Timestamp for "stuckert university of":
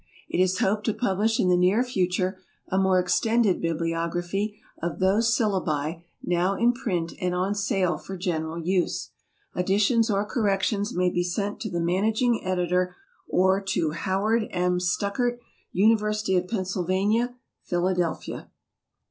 14.79-16.47